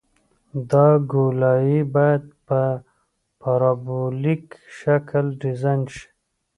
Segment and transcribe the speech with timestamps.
[0.71, 2.61] دا ګولایي باید په
[3.41, 4.45] پارابولیک
[4.79, 6.05] شکل ډیزاین شي